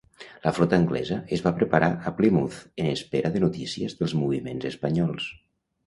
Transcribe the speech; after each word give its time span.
La 0.45 0.53
flota 0.59 0.77
anglesa 0.83 1.17
es 1.37 1.43
va 1.49 1.51
preparar 1.59 1.91
a 1.95 2.15
Plymouth 2.21 2.59
en 2.85 2.91
espera 2.95 3.35
de 3.37 3.45
notícies 3.47 3.99
dels 4.01 4.21
moviments 4.25 4.71
espanyols. 4.75 5.35